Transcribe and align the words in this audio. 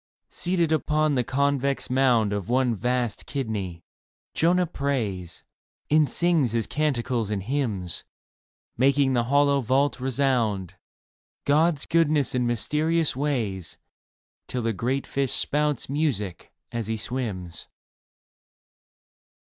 Seated 0.29 0.71
upon 0.71 1.13
the 1.13 1.23
convex 1.23 1.87
mound 1.87 2.33
Of 2.33 2.49
one 2.49 2.73
vast 2.73 3.27
kidney, 3.27 3.83
Jonah 4.33 4.65
prays 4.65 5.43
And 5.91 6.09
sings 6.09 6.53
his 6.53 6.65
canticles 6.65 7.29
and 7.29 7.43
hymns, 7.43 8.03
Making 8.75 9.13
the 9.13 9.25
hollow 9.25 9.61
vault 9.61 9.99
resound 9.99 10.73
God's 11.45 11.85
goodness 11.85 12.33
and 12.33 12.47
mysterious 12.47 13.15
ways. 13.15 13.77
Till 14.47 14.63
the 14.63 14.73
great 14.73 15.05
fish 15.05 15.33
spouts 15.33 15.87
music 15.87 16.51
as 16.71 16.87
he 16.87 16.97
swims. 16.97 17.67